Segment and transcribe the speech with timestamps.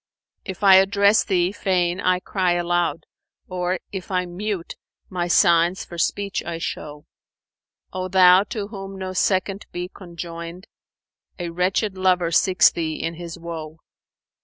[0.43, 4.75] If I address Thee fain I cry aloud; * Or, if I'm mute,
[5.11, 7.05] my signs for speech I show.
[7.93, 10.65] O Thou to whom no second be conjoined!
[11.01, 13.77] * A wretched lover seeks Thee in his woe.